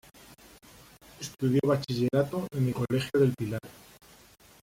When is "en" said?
2.55-2.69